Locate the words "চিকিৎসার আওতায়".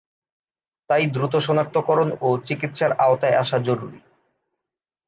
2.45-3.39